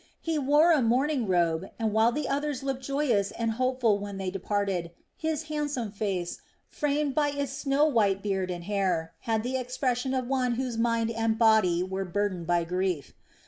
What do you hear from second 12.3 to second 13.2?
by grief.